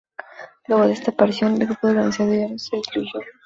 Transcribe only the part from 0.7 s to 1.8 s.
de esta aparición, el